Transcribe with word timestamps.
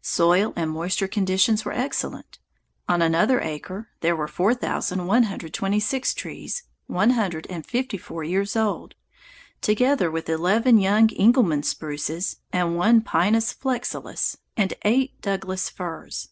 Soil 0.00 0.54
and 0.56 0.70
moisture 0.70 1.06
conditions 1.06 1.66
were 1.66 1.70
excellent. 1.72 2.38
On 2.88 3.02
another 3.02 3.42
acre 3.42 3.90
there 4.00 4.16
were 4.16 4.26
4126 4.26 6.14
trees 6.14 6.62
one 6.86 7.10
hundred 7.10 7.46
and 7.50 7.66
fifty 7.66 7.98
four 7.98 8.24
years 8.24 8.56
old, 8.56 8.94
together 9.60 10.10
with 10.10 10.30
eleven 10.30 10.78
young 10.78 11.08
Engelmann 11.12 11.64
spruces 11.64 12.36
and 12.50 12.78
one 12.78 13.02
Pinus 13.02 13.52
flexilis 13.52 14.38
and 14.56 14.72
eight 14.86 15.20
Douglas 15.20 15.68
firs. 15.68 16.30